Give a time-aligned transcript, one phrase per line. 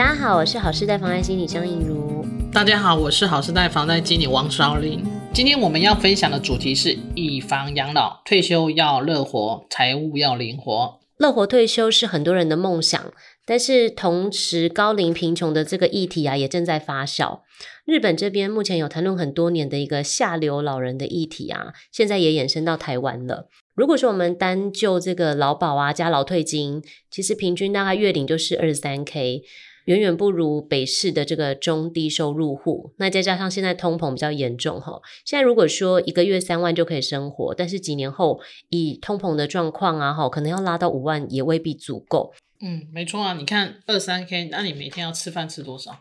[0.00, 2.24] 大家好，我是好事代房贷经理张映如。
[2.50, 5.04] 大家好，我是好事代房贷经理王少林。
[5.30, 10.98] 今天我们要分享的主题是以房养老，退休要乐活，财务要灵活。
[11.18, 13.12] 乐活退休是很多人的梦想，
[13.44, 17.40] 但是同时高龄贫穷的这个议题啊，也正在发酵。
[17.84, 23.50] 日本这边目前有谈论很多年的一个下流老人的议题啊，现在也延伸到台湾了。
[23.74, 29.42] 如果说我们单就这个劳保啊加劳退金，其实平均大概月领就是二十三 K。
[29.86, 42.32] 远远不如北市的这个中低收入户，那再加上现在通膨比较严重哈，现在如果说一个月三万就可以生活，但是几年后以通膨的状况啊哈，可能要拉到五万也未必足够。
[42.62, 45.96] 嗯，没错啊，你看二三 K，那你每天要吃饭吃多少？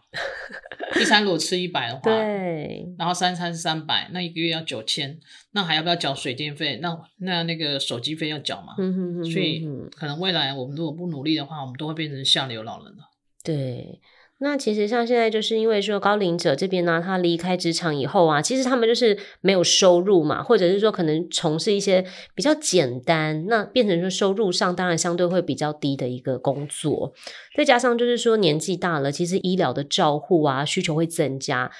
[0.99, 5.17] 一餐如果吃一百的话，对，然后三餐三百，那一个月要九千，
[5.51, 6.79] 那还要不要缴水电费？
[6.81, 8.73] 那那那个手机费要缴吗？
[8.77, 13.08] 嗯哼哼哼，所以可能未来我们如果不努力的话，我们都会变成下流老人了。
[13.43, 14.01] 对，
[14.39, 27.13] 那其实像现在就是因为说高龄者这边呢、他离开职场以后啊，其实他们就是没有收入嘛，或者是说可能从事一些比较简单，那变成说收入上当然相对会比较低的一个工作，
[27.55, 31.71] 再加上就是说年纪大了，其实医疗的照护啊需求会增加，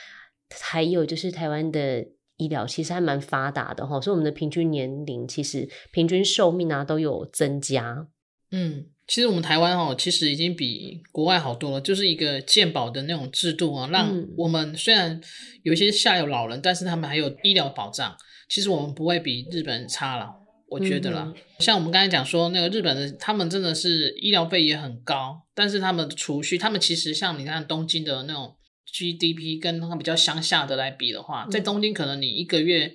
[0.61, 2.05] 还有就是台湾的
[2.38, 8.07] 医疗其实还蛮发达的哈，所以我们的平均年龄其实平均寿命啊都有增加，
[8.52, 8.86] 嗯。
[9.08, 15.19] 其实我们台湾哦，其实已经比国外好多了，就是一个健保的那种制度啊，让我们虽然
[15.63, 18.16] 有一些下有老人，但是他们还有医疗保障。
[18.47, 20.31] 其实我们不会比日本人差了，
[20.68, 21.23] 我觉得啦。
[21.25, 32.94] 嗯、像我们刚才讲说，那个日本的，他们真的是医疗费也很高，但是他们的储蓄，他们其实像你看东京的那种 GDP，跟他们比较乡下的来比的话，在东京可能你一个月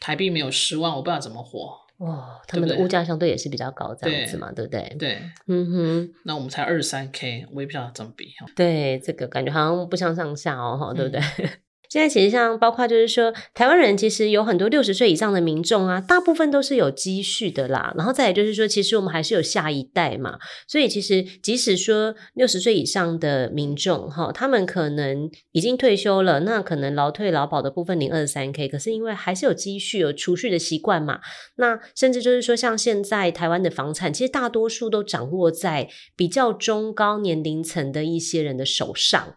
[0.00, 1.83] 台币没有十万，我不知道怎么活。
[2.04, 4.96] 哇，他们的物价相对也是比较高，这样子嘛，对，对不对？
[4.98, 8.32] 对，嗯哼，那我们才二十三 K，我也不知道怎么比。
[8.54, 11.20] 对，这个感觉好像不相上下哦，对不对？
[11.88, 17.94] 现在其实像包括就是说，台湾人其实有很多六十岁以上的民众啊，大部分都是有积蓄的啦。
[17.96, 31.20] 然后再来就是说，其实我们还是有下一代嘛，所以其实即使说六十岁以上的民众哈，他们可能已经退休了，那可能劳退劳保的部分领二十三 K，可是因为还是有积蓄、有储蓄的习惯嘛，
[31.56, 39.34] 那甚至就是说，像现在台湾的房产，其实大多数都掌握在比较中高年龄层的一些人的手上。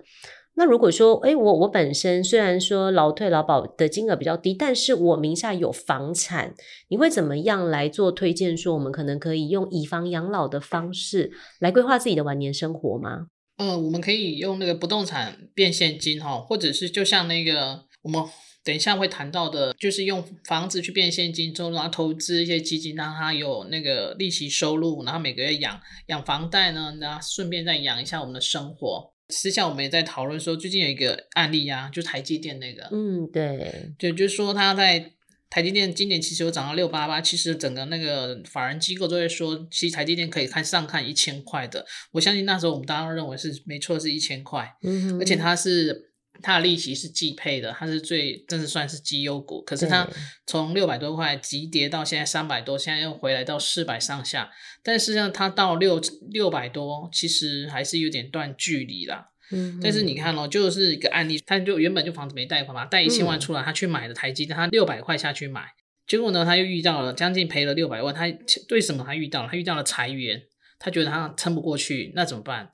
[0.59, 6.55] 那如果说，诶，我我本身虽然说劳退劳保的金额比较低，但是我名下有房产，
[6.87, 8.57] 你会怎么样来做推荐？
[8.57, 13.27] 说我们可能可以用以房养老的方式来规划自己的晚年生活吗？
[13.57, 18.23] 呃，我们可以用那个不动产变现金哈，或者是就像那个我们
[18.63, 29.13] 等一下会谈到的，就是用房子去变现金之后，然后投资一些基金，让它有那个利息收入，然后每个月养养房贷呢，然后顺便再养一下我们的生活。
[29.29, 35.13] 私下我们也在讨论说，最近有一个案例啊，就台积电那个，嗯，对，对就是说他在
[35.49, 41.85] 台积电今年其实有涨到六八八，其实整个那个法人机构都会说，其实台积电可以看上看一千块的。
[42.11, 44.75] 我相信那时候我们大家都认为是没错，是一千块，
[45.19, 46.06] 而且它是。
[46.41, 49.61] 它的利息是季配的，它是最，真是算是绩优股。
[49.63, 50.07] 可是它
[50.45, 54.51] 从六百多块急跌到现在三百多，现在又回来到四百上下。
[54.83, 59.29] 但是呢，它到六六百多，其实还是有点断距离啦。
[59.51, 65.65] 嗯，但是你看哦，就是一个案例，他就原本就房子没贷款嘛，贷一千万出来，他去买的台积电，他六百块下去买，
[66.05, 68.13] 结果呢，他又遇到了将近赔了六百万。
[68.13, 68.25] 他
[68.71, 69.49] 为什么他遇到了？
[69.49, 70.43] 他遇到了裁员，
[70.77, 72.71] 他觉得他撑不过去，那怎么办？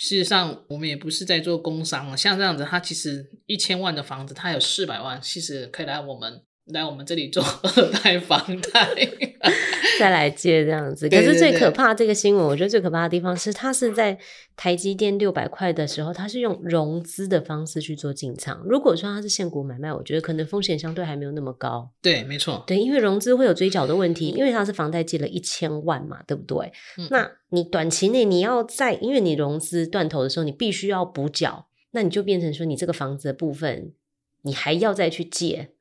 [0.00, 8.38] 事实上，我们也不是在做工商，像这样子，他其实一千万的房子，他有四百万，其实可以来我们来我们这里做二代房
[8.72, 8.88] 贷。
[9.98, 14.18] 再来借这样子，可是最可怕这个新闻，我觉得最可怕的地方是，他是在
[14.56, 18.62] 台积电六百块的时候，他是用融资的方式去做进场。
[18.64, 21.90] 如果说他是现股买卖，我觉得可能风险相对还没有那么高。
[22.00, 22.64] 对，没错。
[22.66, 26.72] 对，因为融资会有追缴的问题，因为他是房贷借了一千万嘛，对不对？
[26.96, 33.92] 嗯、那你短期内你要在，因为你融资断头的时候，你必须要补缴，那你就变成说，你这个房子的部分，
[34.42, 35.72] 你还要再去借。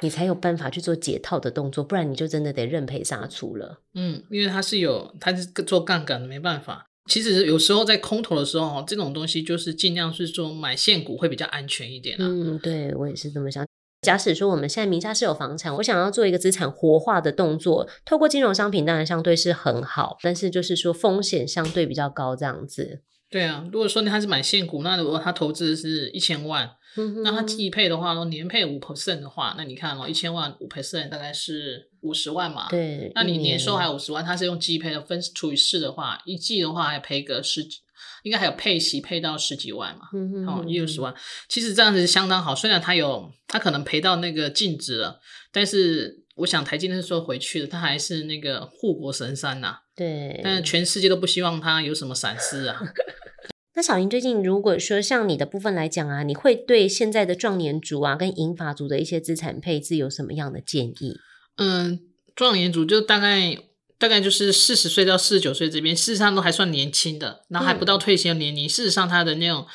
[0.00, 3.80] 你才有办法去做解套的动作，不然你就真的得认赔杀出了。
[3.94, 6.86] 嗯，因为它是有，它是做杠杆的，没办法。
[7.10, 12.24] 其实有时候在空头的时候，这种东西就是尽量是说买现股会比较安全一点啊。
[12.26, 13.66] 嗯，对，我也是这么想。
[14.02, 23.02] 假使说我们现在名下是有房产，我想要做一个资产活化的动作，透过金融商品当然相对是很好，但是就是说风险相对比较高这样子。
[23.28, 32.68] 对啊，如果说他是买现股，那如果他投资是一千万，嗯、那他季配的话，说年配五 percent 的话，那你看哦，一千万五 percent 大概是五十万嘛。
[32.68, 37.78] 对，那你年收还有五十万，他是用季配的分除以四的话，一季的话还赔个十几。
[38.24, 40.08] 应该还有配息配到十几万嘛，
[40.46, 41.14] 哦，一二十万，
[41.48, 42.52] 其实这样子是相当好。
[42.52, 45.20] 虽然他有他可能赔到那个净值了，
[45.52, 49.80] 但是我想台积电是说回去的，他还是那个护国神山呐、啊。
[49.94, 52.80] 对，但是全世界都不希望他有什么闪失啊。
[53.78, 61.16] 那小林最近如果说像你的部分来讲啊，你会对现在的壮年族啊跟银发族的一些资产配置有什么样的建议？
[61.58, 62.00] 嗯，
[62.34, 63.56] 壮年族就大概。
[64.00, 68.66] 大概就是四十岁到四十九岁这边，事实上都还算年轻的，然后还不到退休年龄。
[68.66, 69.66] 嗯、事实上，他的那种，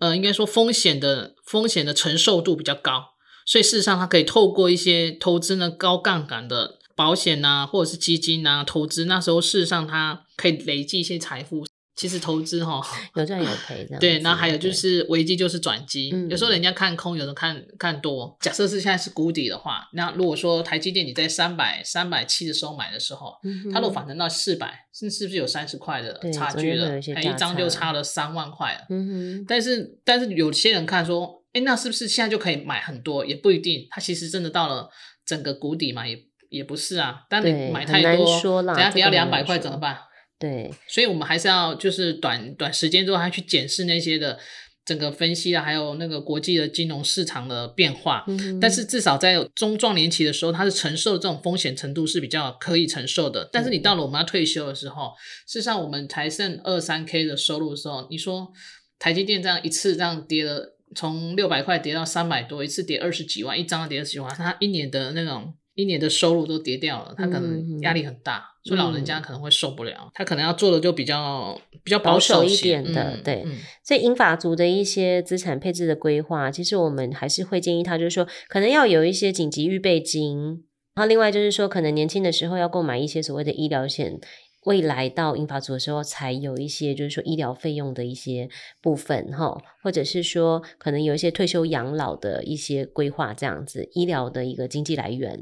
[0.00, 3.04] 呃，应该说风险的风险的承受度比较高，
[3.46, 11.64] 所以事实上，他可以透过一些投资呢高杠杆的保险啊，或者是基金啊投资，那时候事实上他可以累积一些财富。
[11.98, 12.80] 其实投资哈
[13.16, 13.98] 有赚有赔这样。
[13.98, 18.36] 对，然后还有就是危机就是转机，嗯、有时候人家看空，有时候看看多。
[18.40, 23.34] 假设是现在是谷底的话，那如果说台积电你在三百三百七的时候买的时候，
[23.72, 26.96] 它如果反弹到四百，是是不是有三十块的差距了？
[27.00, 28.86] 一,一张就差了三万块了。
[28.90, 29.08] 嗯
[29.40, 33.26] 哼但是但是有些人看说，哎，那是不是现在就可以买很多？
[33.26, 34.88] 也不一定，它其实真的到了
[35.26, 36.16] 整个谷底嘛，也
[36.48, 37.24] 也不是啊。
[37.28, 39.98] 但你买太多，等下跌到两百块怎么办？
[40.38, 44.38] 对，所以我们还是要就是短短时间之后还去检视那些的
[44.84, 48.24] 整个分析啊，还有那个国际的金融市场的变化。
[48.28, 53.48] 嗯、但是至少在中壮年期的时候，它是承受的这种风险程度是比较可以承受的。
[53.52, 55.12] 但是你到了我们要退休的时候，
[55.44, 58.52] 事实上我们才剩二三 K 的收入的时候，你说
[59.00, 65.52] 台积电这样一次这样跌了，从六百块跌到三百多，一次跌二十几万，一张跌二十几万，它一年的那种。
[65.78, 69.96] 一年的收入都跌掉了，他可能压力很大，嗯、所以老人家可能会受不了。
[70.06, 73.44] 嗯、他可能要做的就比较比较保守，一点的，嗯、对。
[73.46, 80.64] 嗯、所以英法族的一些资产配置的规划，其实我们还是会建议他，就是说可能要有一些紧急预备金。
[80.96, 84.18] 然后另外就是说，可能年轻的时候要购买一些所谓的医疗险，
[84.64, 88.48] 未来到英法族的时候才有一些就是说医疗费用的一些
[88.82, 95.40] 部分哈，或者是说可能有一些退休养老的一些规划，这样子医疗的一个经济来源。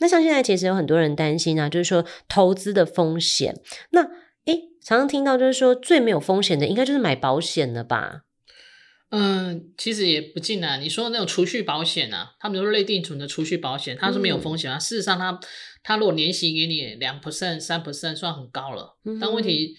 [0.00, 3.60] 那像现在其实有很多人担心啊，就是说投资的风险。
[3.90, 4.02] 那
[4.46, 8.22] 诶，常常听到就是说最没有风险的，应该就是买保险了吧？
[9.10, 10.80] 嗯，其实也不尽然。
[10.80, 14.76] 你说那种储蓄保险啊，他们说类定存的储蓄保险，它是没有风险啊。
[14.76, 15.40] 嗯、事实上它，它
[15.84, 18.98] 它如果年息给你两 percent、三 percent，算很高了。
[19.20, 19.76] 但问题，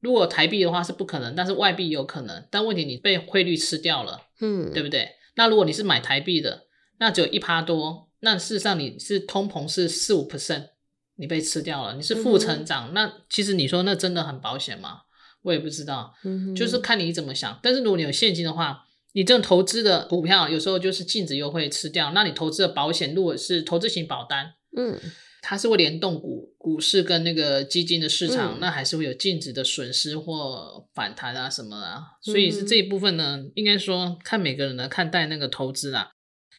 [0.00, 2.44] 如果台币的话是不可能，但是外币有可能。
[2.50, 5.10] 但问题你被汇率吃掉了，嗯，对不对？
[5.36, 6.64] 那如果你是买台币的，
[6.98, 8.08] 那只有一趴多。
[8.24, 10.68] 那事实上你是通膨是四五 percent，
[11.16, 15.02] 你被吃掉了，你是负成长，嗯、那其实你说那真的很保险吗？
[15.42, 17.58] 我也不知道，嗯、就是看你怎么想。
[17.60, 22.12] 但是如果你有现金的话，你这种投资的股票有时候就是净值又会吃掉。
[22.12, 24.96] 那你投资的保险如果是投资型保单，嗯，
[25.42, 32.02] 它是会联动股股市跟那个基金的市场，嗯、那还是会有净值的损失或反弹啊什么啊。
[32.22, 36.12] 所以是这一部分呢，应该说看每个人的看待那个投资啦。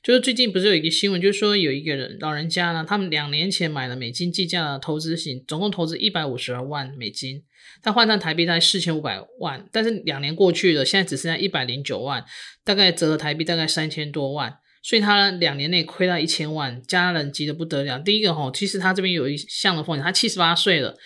[0.04, 7.42] 就是最近不是有一个新闻，就是说有一个人老人家呢，他们两年前买了美金计价的投资型，总共投资一百五十二万美金，
[7.82, 12.26] 他换算台币大概四千五百万，但是两年过去了，现在只剩下一百零九万，
[12.66, 17.98] 大概折合台币大概三千多万，所以他两年内亏了一千万，家人急得不得了。
[17.98, 20.98] 第一个齁，其实他这边有一项的风险，他七十八岁了，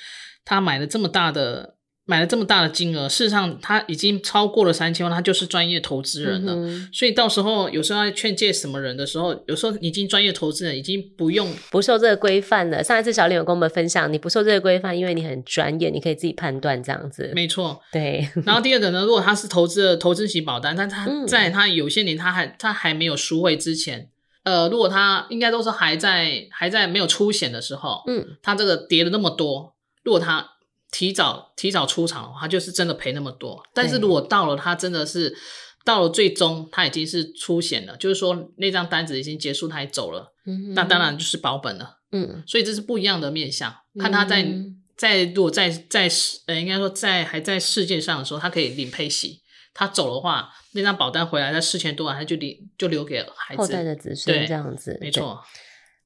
[0.44, 1.77] 他买了这么大的。
[2.10, 6.54] 买了这么大的金额，事实上他已经超过了三千万，他就是专业投资人了。
[6.56, 12.82] 嗯、所以到时候有时候要劝诫什么人的时候，有时候已经专业投资人已经不用不受这个规范了。
[12.82, 17.30] 上一次小林有跟我们分享，你不受这个规范，因为你很专业，你可以自己判断这样子。
[17.36, 18.26] 没错，对。
[18.46, 24.10] 然后第二个呢，如果他是投资的投资型保单，但他在他有些年他还他还没有赎回之前，
[24.44, 30.52] 呃，如果他应该都是还在还在没有出险的时候，嗯，他这个跌了那么多，如果他。
[30.92, 33.62] 提早提早出场的话，他就是真的赔那么多。
[33.74, 35.36] 但是如果到了他真的是
[35.84, 42.00] 到了最终，他已经是出险了，就是说那张单子已经结束，他也走了，嗯、哼那当然就是保本了。
[42.12, 43.74] 嗯，所以这是不一样的面向。
[44.00, 46.10] 看他在、嗯、在如果在在
[46.46, 49.42] 呃，应该说在还在世界上的时候，他可以领配息。
[49.74, 55.40] 他走的话，那张保单回来，他四千多万，他就领就留给孩子后代的子孙这样子，没错。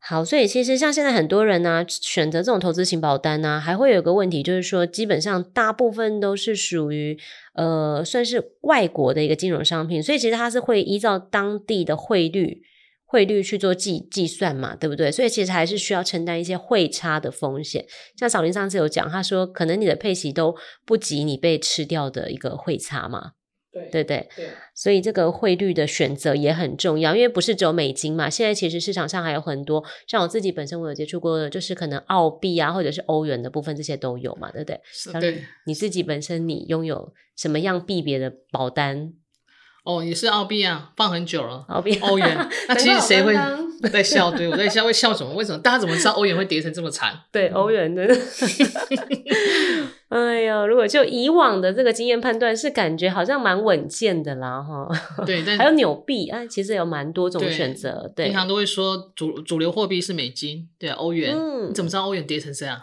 [0.04, 7.16] 好，所以其实像现在很多人呢、啊，选择这种投资型保单呢、啊，还会有个问题，就是说，基本上大部分都是属于
[7.54, 12.64] 呃，算是外国的一个金融商品，所以其实它是会依照当地的汇率
[13.06, 15.12] 汇率去做计计算嘛，对不对？
[15.12, 17.86] 所以其实还是需要承担一些汇差的风险。
[18.18, 23.34] 像小林上次有讲，他说可能你的配息都不及你被吃掉的一个汇差嘛。
[23.72, 28.30] 对对对，对，所以这个汇率的选择也很重要，因为不是只有美金嘛。
[28.30, 34.82] 现在其实市场上还有很多，像我自己本身我有接触过的，就是可能澳币啊，或者是欧元的部分，这些都有嘛，对不对？
[34.92, 35.44] 是对。
[35.66, 39.14] 你自己本身你拥有什么样币别的保单？
[39.84, 41.66] 哦，也是澳币啊，放很久了。
[41.70, 43.36] 澳币、欧元， 那其实谁会
[43.92, 44.30] 在笑？
[44.32, 45.34] 对，我在笑，会笑什么？
[45.34, 47.20] 为什么大家怎么知道欧元会跌成这么惨？
[47.32, 48.08] 对，欧元的。
[50.10, 54.88] 哎呀，如果就以往的这个经验判断，是感觉好像蛮稳健的啦，哈。
[55.26, 58.12] 对，但还有纽币啊，其实有蛮多种选择。
[58.16, 61.34] 对，平常都会说主主流货币是美金，对，欧元。
[61.36, 62.80] 嗯，你怎么知道欧元跌成这样？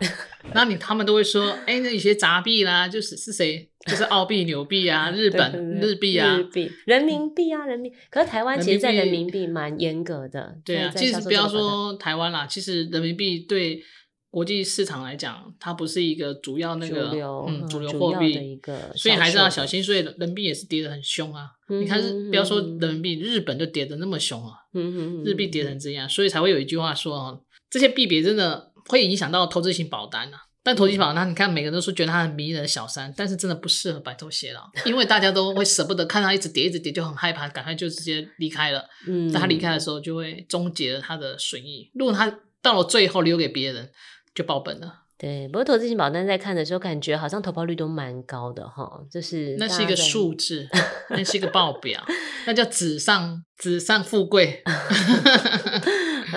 [0.54, 3.67] 那你他们都会说，哎，那有些杂币啦，就是是谁？
[3.88, 7.92] 就是澳币、纽币啊， 日本日币啊，日币、人民币啊，人民。
[8.10, 10.56] 可是台湾其实，在人民币蛮严格的。
[10.64, 13.82] 对啊，其实不要说台湾啦，其实人民币对。
[14.30, 18.60] 国际市场来讲，它不是一个主要那个主流嗯主流货币，
[18.94, 19.82] 所以还是要小心。
[19.82, 21.46] 所以人民币也是跌得很凶啊！
[21.70, 24.52] 嗯、你看，不要说人民币，日本就跌得那么凶啊！
[24.74, 27.38] 嗯、日币跌成这样，所以才会有一句话说啊，
[27.70, 30.42] 这些币别真的会影响到投资型保单啊。
[30.68, 38.84] 但投资型保单，你看每个人都说觉得它很迷人的小三，但是真的不适合白头偕老，因为大家都会舍不得看它一直跌，一直跌，就很害怕，赶快就直接离开了。
[39.06, 41.90] 嗯，在他离开的时候，就会终结了他的损益。
[41.94, 43.90] 如果他到了最后留给别人。
[44.34, 45.48] 就爆本了，对。
[45.48, 50.68] 不过投资型保单在看的时候，感觉好像投报率都蛮高的哈，就是那是一个数字，
[51.10, 52.00] 那是一个报表，
[52.46, 54.62] 那叫纸上纸上富贵。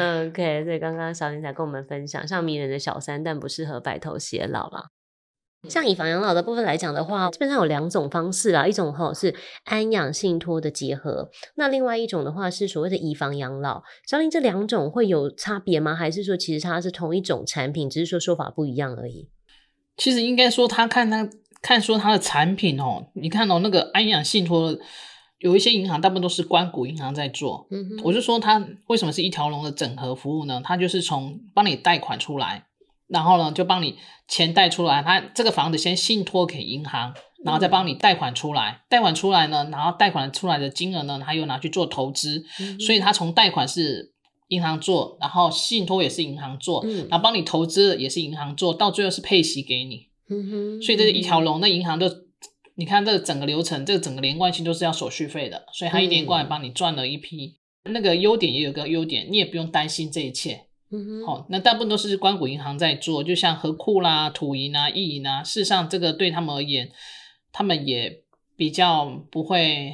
[0.02, 4.90] 嗯，OK，所以刚刚小林才跟我们分享，像迷人的小三，但不适合白头偕老了。
[5.70, 13.84] 像以房养老的部分来讲的话，基本上有两种方式啦，一种哈是安养信托的结合，那另外一种的话是所谓的以房养老。
[14.08, 15.94] 小林，这两种会有差别吗？
[15.94, 19.30] 还是说其实它是同一种产品，只是说说法不一样而已？
[19.98, 21.30] 其实应该说，他看他
[21.62, 24.76] 看说他的产品哦，你看哦，那个安养信托
[25.42, 27.68] 有一些银行，大部分都是关谷银行在做。
[27.70, 30.62] 嗯哼，我就说它为什么是一条龙的整合服务呢？
[30.64, 32.66] 它就是从帮你贷款出来。
[33.08, 33.98] 然后呢，就帮你
[34.30, 38.84] 钱贷出来，它这个房子先信托给银行，然后再帮你贷款出来。
[38.88, 42.46] 贷款出来呢，然后贷款出来的金额呢，它又拿去做投资。
[42.62, 44.14] 嗯、所以它从贷款是
[44.48, 50.08] 银行做，然后信托也是银行做，嗯、然后帮你投资也是银行做，到最后是配息给你。
[50.30, 52.08] 嗯哼，所以这是一条龙，那银行就
[52.82, 57.56] 你看这个整个流程，这个整个连贯性都是要手续费的，所以他一连过来帮你赚了一批。
[57.84, 60.66] 嗯、那个优点也有个优点，你也不用担心这一切。
[60.90, 65.44] 嗯哼，好，那大部分都是关谷银行在做，就像和库啦、土银啊、意银啊。
[65.44, 66.90] 事实上，这个对他们而言，
[67.52, 68.24] 他们也
[68.56, 69.94] 比较不会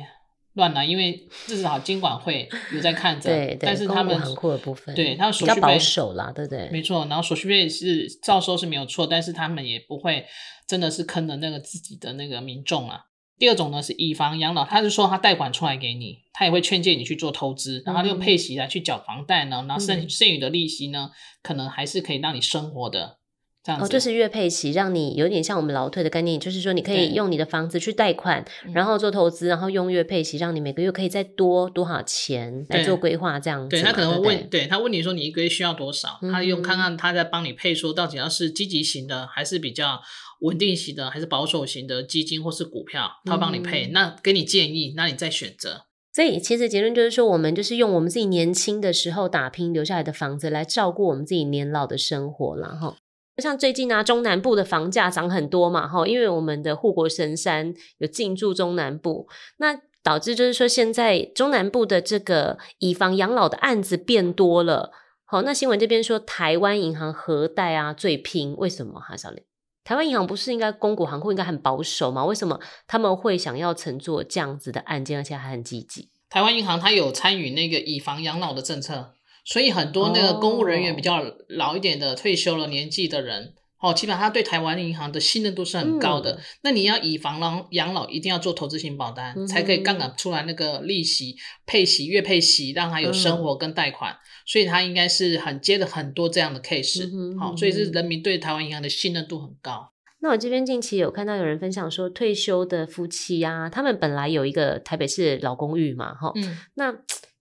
[0.57, 3.29] 乱来，因为至少监管会有在看着。
[3.29, 6.69] 对，对，但是他们合库的部分，对，他们手续费保守啦，对不对？
[6.69, 10.25] 没错，然后手续费是照收是没有错，但是他们也不会
[10.67, 13.05] 真的是坑了那个自己的那个民众啊。
[13.39, 21.11] 第二种呢是以房养老，他是说他贷款出来给你，他也会劝诫你去做投资，然后用配息来去缴房贷呢，嗯、然后剩剩余的利息呢，
[21.43, 23.19] 可能还是可以让你生活的
[23.67, 23.85] 这样子。
[23.85, 28.43] 哦，就是月配息，让你有点像我们劳退的概念，就是说你可以用你的房子去贷款，
[28.73, 33.75] 然后做投资，然后用月配息，让你每个月可以再多多少钱来做规划这样子。
[33.75, 39.99] 对，他可能会问，对，对他问你说你一个月需要多少，他用看看他在帮你配说到底要是积极型的还是比较。
[40.41, 45.85] 稳定型的还是保守型的基金或是股票，他帮你配，嗯、那给你建议，那你再选择。
[46.13, 52.95] 所以其实结论就是说，我们就是用我们自己年轻的时候打拼留下来的房子来照顾我们自己年老的生活了哈。
[53.41, 59.27] 像最近啊，中南部的房价涨很多嘛哈，因为我们的护国神山有进驻中南部，
[59.57, 64.91] 那导致就是说现在中南部的这个以房养老的案子变多了。
[65.25, 69.43] 好，那新闻这边说台湾银行核贷啊最拼，为什么哈小林？
[69.83, 72.25] 台湾银行不是应该公股行库应该很保守吗？
[72.25, 76.09] 为什么他们会想要承做这样子的案件，而且还很积极？
[76.29, 79.13] 台湾银行它有参与那个以房养老的政策，
[79.47, 83.53] 所以很多那个公务人员比较老一点的、哦、退休了年纪的人。
[83.79, 86.31] 哦，基本上他对台湾银行的信任度是很高的。
[86.31, 91.35] 嗯、那你要以房养老，一定要做投资型保单，嗯、才可以杠杆出来那个利息、
[91.65, 94.11] 配息、月配息，让他有生活跟贷款。
[94.11, 97.07] 嗯、所以他应该是很接了很多这样的 case。
[97.39, 99.93] 好、所以是人民对台湾银行的信任度很高。
[100.19, 106.91] 那我这边近期有看到有人分享说，退休的夫妻啊，他们本来有一个台北市老公寓嘛，哈，嗯，那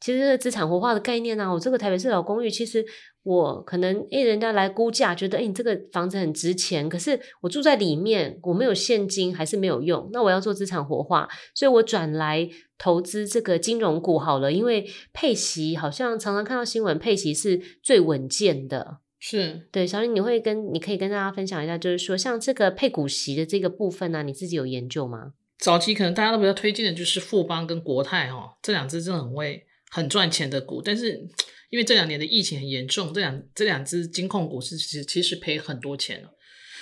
[0.06, 2.86] 其实这个资产活化的概念呢、啊，我这个台北市老公寓，其实
[3.24, 12.48] 我可能诶人家来估价，觉得诶你这个房子很值钱，可是我住在里面，我没有现金，还是没有用，那我要做资产活化，所以我转来
[12.78, 18.98] 投资这个金融股好了，因为配息好像常常看到新闻，配息是最稳健的。
[19.18, 25.32] 是对，小林，你会跟你可以跟大家分享一下，就是说像这个配股息的这个部分呢、啊，你自己有研究吗？
[25.58, 31.28] 早期可能大家都比较推荐的就是富邦跟国泰哈、哦，这两只真的很会很赚钱的股，但是
[31.70, 36.30] 因为这两年的疫情很严重，这两这两只金控股是其实其实赔很多钱了，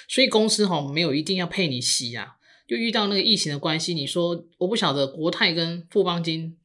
[0.09, 6.57] 所以公司哈、没有一定要配你息啊，就遇到那个疫情的关系，你说我不晓得国泰跟富邦金。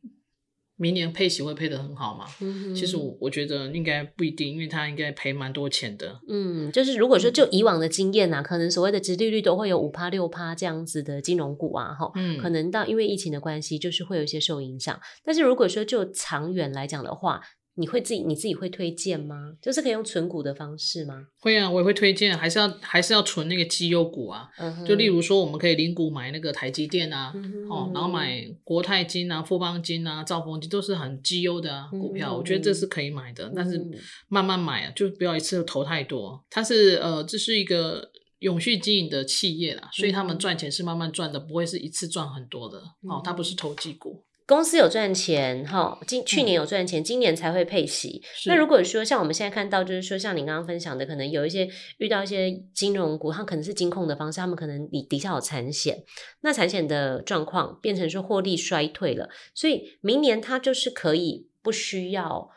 [0.79, 2.25] 明年配息会配得很好吗？
[2.39, 6.19] 嗯、其实我我觉得应该不一定，因为他应该赔蛮多钱的。
[6.29, 14.97] 嗯，就是如果说就以往的经验啊，可能所谓的殖利率都会有五趴六趴这样子的金融股啊，哈，嗯，可能到因为疫情的关系，就是会有一些受影响。
[15.23, 17.41] 但是如果说就长远来讲的话，
[17.79, 19.53] 你会自己你自己会推荐吗？
[19.61, 21.27] 就是可以用存股的方式吗？
[21.39, 24.49] 会啊，我也会推荐，还是要还是要存那个绩优股啊。
[24.57, 33.45] 嗯、就例如说，我们可以零股买那个台积电啊，嗯、哦，然后买国泰金啊、富邦金啊、兆丰金都是很绩优的股票，嗯、我觉得这是可以买的。
[33.45, 33.81] 嗯、但是
[34.27, 36.43] 慢慢买啊，就不要一次投太多。
[36.49, 42.79] 它是呃，这是一个永续经营的企业啦，所以他们赚钱是慢慢赚的，不会是一次赚很多的。
[43.03, 44.25] 哦，它不是投机股。
[44.49, 48.19] 公司有赚钱，哈，今去年有赚钱，嗯、今年才会配息。
[48.47, 56.03] 那如果说像我们现在看到，就是说像你刚刚分享的，可能有一些遇到一些金融股，它可能是金控的方式，他们可能底底下有产险，
[56.41, 62.49] 那产险的状况变成说获利衰退了，所以明年它就是可以不需要，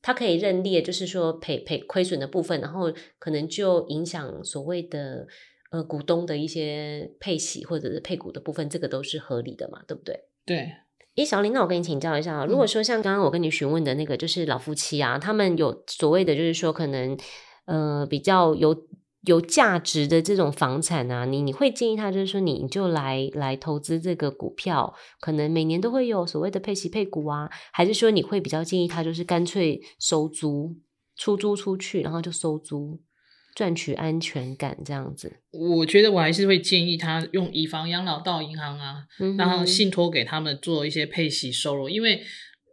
[0.00, 5.26] 它可以认列，就是说赔赔亏损的部分，然后可能就影响所谓的
[5.72, 10.14] 呃股东的一些配息或者是配股的部分，这个都是合理的嘛，对不对？
[10.46, 10.70] 对。
[11.20, 17.14] 诶，小林，那我跟你请教一下啊，如果说像刚刚我跟你询问的那个，就是老夫妻啊，嗯、他们有所谓的，就是说可能
[17.66, 18.74] 呃比较有
[19.26, 30.74] 有价值的这种房产啊，你你会建议他，就是说你就来来投资这个股票，可能每年都会有所谓的配息配股啊，还是说你会比较建议他，就是干脆收租
[31.16, 32.98] 出租出去，然后就收租？
[33.54, 42.22] 赚取安全感这样子，我觉得我还是会建议他用以房养老到银行啊，嗯、然后信托给他们做一些配息收入，因为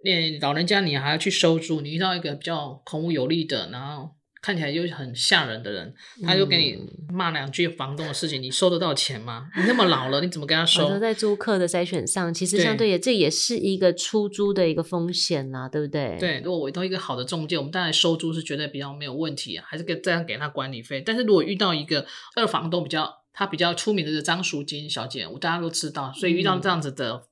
[0.03, 4.16] 那老人家你还要去收租，你遇到一个比较孔武有力的，然后。
[4.47, 6.79] 看起来就很吓人的人，他就给你
[7.11, 9.49] 骂两句房东的事情，嗯、你收得到钱吗？
[9.57, 10.97] 你那么老了，你怎么跟他收？
[10.97, 16.15] 在租客的筛选上，其实相对也对这也是一个出租的一个风险啦，对不对？
[16.17, 21.03] 对，如果委托一个好的中介，我们当然收租是绝对比较没有问题啊，还是给这样给他管理费。
[21.05, 22.05] 但是如果遇到一个
[22.37, 27.23] 二房东比较他比较出名的是张淑金小姐，我大家都知道，所以遇到这样子的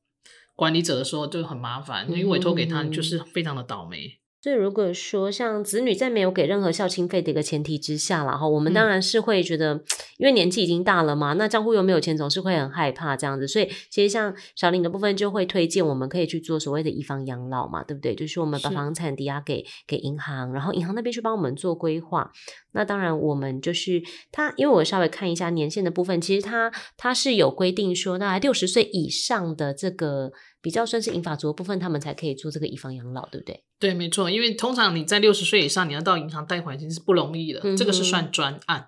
[0.53, 4.19] 管理者的时候就很麻烦，因为委托给他就是非常的倒霉。
[4.45, 9.83] 所以如果说像子女在没有给任何孝亲费的一个前提之下啦，哈，我们当然是会觉得，嗯、
[10.19, 13.47] 因为年纪已经大了嘛，那账户又没有钱，总是会很害怕这样子。
[13.47, 18.13] 所以其实像小林的部分就会推荐我们可以去做所谓的以房养老嘛，对不对？
[18.13, 22.31] 就是我们把房产抵押给是给银行，然后银行那边去帮我们做规划。
[22.73, 30.33] 那当然我们就是他，因为我稍微看一下年限的部分，其实他他是有规定说，那六十岁以上的这个。
[30.65, 33.63] 比较算是银发族的部分，他们才可以做这个以房养老，对不对？
[33.77, 34.31] 对，没错。
[34.31, 38.87] 因为通常你在六十岁以上，你要到银行贷款已经是不容易了，这个是算专案。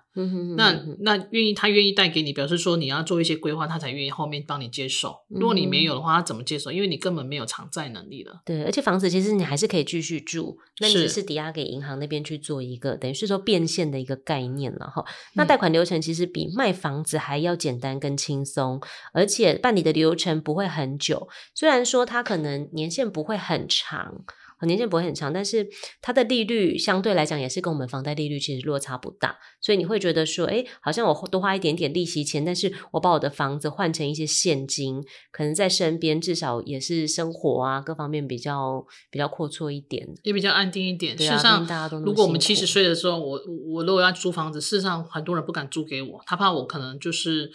[0.56, 5.14] 那那愿意他愿意贷给你，表示说你要做一些规划，他才愿意后面帮你接手。
[5.28, 6.72] 如果你没有的话，他怎么接手？
[6.72, 8.40] 因为你根本没有偿债能力了。
[8.44, 15.04] 对，而且房子其实你还是可以继续住，那你只是抵押给银行那边去做一个，等于是说变现的一个概念了哈。
[15.34, 18.80] 那贷款流程其实比卖房子还要简单跟轻松，
[19.12, 21.28] 而且办理的流程不会很久。
[21.68, 24.24] 虽然说它可能年限不会很长。
[24.62, 25.68] 年限不会很长，但是
[26.02, 35.00] 它的利率相对来讲也是跟我们房贷利率其实落差不大，所以你会觉得说，哎，好像我多花一点点利息钱，但是我把我的房子换成一些现金，
[35.30, 41.14] 可能在身边至少也是生活啊各方面比较比较阔绰一点，也比较安定一点。
[41.14, 47.52] 啊，事实上，大家都如果我们七十岁的时候，我我如果要租房子，事实上很多人不敢租给我，他怕我可能就是。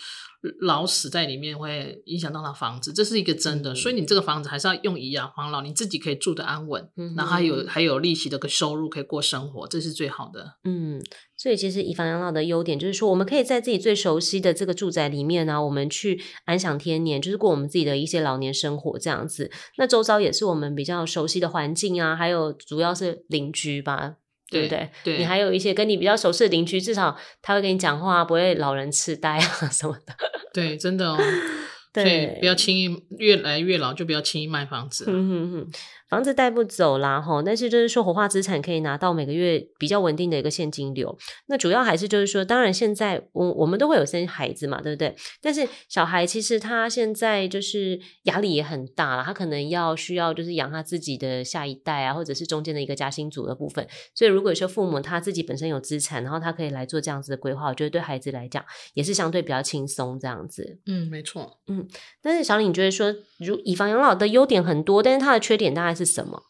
[0.62, 10.56] 老死在里面会影响到他房子，这是一个真的，嗯、所以你这个房子还是要用以养防老，你自己可以住得安稳，嗯、然后还有还有利息的个收入可以过生活，这是最好的。
[10.66, 11.02] 嗯，
[11.38, 19.50] 所以其实以房养老的优点就是说，我们可以在自己最熟悉的这个住宅里面呢、啊，我们去安享天年，就是过我们自己的一些老年生活这样子。
[19.78, 24.16] 那周遭也是我们比较熟悉的环境啊，还有主要是邻居吧。
[24.52, 24.88] 对不对？
[25.04, 30.14] 对，你还有一些跟你比较熟悉的邻居，至少他会跟你讲话，不会老人痴呆啊什么的。
[30.54, 31.18] 对，真的哦。
[31.94, 32.90] 对，不要轻易
[33.20, 35.06] 越来越老就不要轻易卖房子。
[35.08, 35.72] 嗯哼哼。
[36.14, 41.18] 房子带不走啦，吼，但是就是说活化资产可以拿到每个月比较稳定的一个现金流。
[41.48, 45.16] 那主要还是就是说，当然现在我我们都会有生孩子嘛，对不对？
[45.42, 53.88] 但是小孩其实他现在就是压力也很大了，他可能要需要就是养他自己的下一代啊，或者是中间的一个家庭组的部分。
[54.14, 60.78] 所以如果说父母他自己本身有资产，然后他可以来做这样子的规划，我觉得对孩子来讲也是相对比较轻松这样子。
[60.86, 61.60] 嗯，没错。
[61.66, 61.88] 嗯，
[62.22, 63.12] 但是小李，你觉得说，
[63.44, 66.06] 如以房养老的优点很多，但是它的缺点大概是？
[66.06, 66.44] 什么？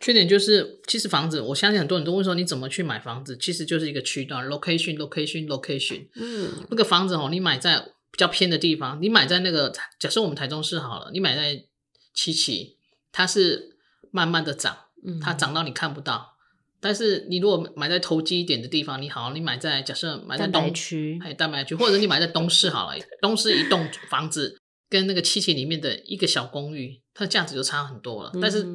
[0.00, 3.36] 缺点就是，其实房子，我相信很多人都会说，你怎么去买房子？
[3.36, 6.08] 其实就是一个区段，location，location，location。
[6.16, 7.78] 嗯，那个房子哦，你买在
[8.10, 11.64] 比较偏的地方，你买在那个，假设我们台中市好了，你买在
[12.12, 12.76] 七期，
[13.12, 13.76] 它是
[14.10, 14.76] 慢慢的涨，
[15.22, 16.34] 它涨到你看不到。
[16.36, 24.58] 嗯、但是你如果买在投机一点的地方，你好，你买在假设买在东区，哎，蛋白区，或者你买在东市好了，东市一栋房子。
[24.92, 28.30] 跟那个七期里面的一个小公寓，它的价值就差很多了。
[28.34, 28.66] 嗯、但是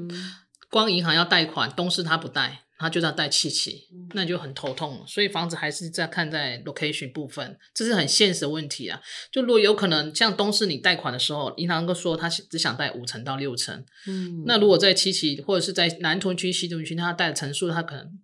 [0.72, 5.06] 光银行要贷款，东市它不贷，它就要贷七期，那就很头痛了。
[5.06, 9.00] 所以房子还是在看在 location 部分，这是很现实的问题啊。
[9.32, 18.20] 就如果有可能像东市你贷款的时候，银行都说他只想贷五成到六成，嗯，那如果在七期或者是在南屯区、西屯区，它贷的层数它可能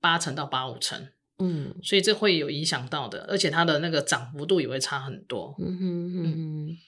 [0.00, 6.78] 八成到八五成，嗯，所以这会有影响到的，而且它的那个涨幅度也会差很多，嗯哼哼。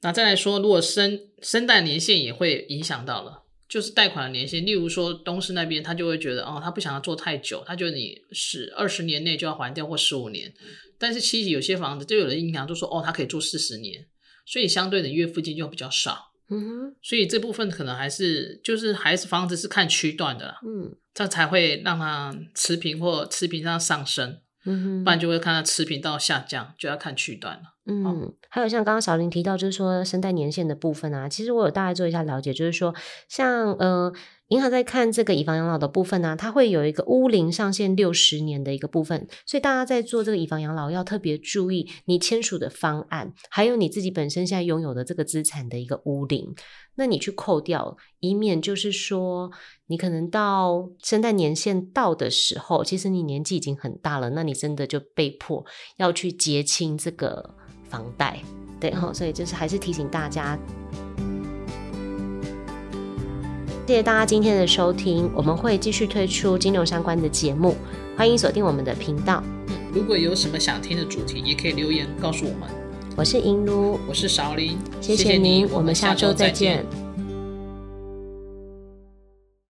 [0.00, 4.64] 嗯那再来说，如果生生贷年限也会影响到了，就是贷款的年限。
[4.64, 10.52] 例如说，东市那边他就会觉得，哦，他不想要做太久，他觉得你十二十年内就要还掉，或十五年。
[10.98, 14.06] 但是其实有些房子就有的银行就说，哦，他可以做四十年，
[14.44, 16.30] 所以相对的月付金就比较少。
[16.48, 24.38] 嗯哼，所以这部分可能还是就是还是房子是看区段的，嗯，这才会让它持平或持平上上升。
[24.66, 27.62] 嗯，不然就会看到持平到下降，就要看区段了。
[27.86, 32.94] 嗯，哦、还有像刚刚小林提到，就是说生贷年限的部分啊，其实我有大概做一下了解，就是说
[33.28, 34.12] 像呃。
[34.48, 46.54] 银行在看这个以房养老的部分呢、它会有一个屋龄上限六十年的一个部分，所以大家在做这个以房养老要特别注意你签署的方案，还有你自己本身现在拥有的这个资产的一个屋龄，
[46.94, 49.50] 那你去扣掉，以免就是说
[49.86, 55.64] 你可能到生贷年限到的时候，其实你年纪已经很大了，那你真的就被迫
[55.96, 57.54] 要去结清这个
[57.88, 58.40] 房贷，
[58.78, 60.56] 对哈，所以就是还是提醒大家。
[63.86, 67.76] 谢谢大家今天的收听，我们会继续推出金融相关的节目，
[68.16, 69.40] 欢迎锁定我们的频道。
[69.94, 72.68] 如果有什么想听的主题，也可以留言告诉我们。
[73.16, 76.84] 我是银如，我是韶林，谢谢您，我们下周再见。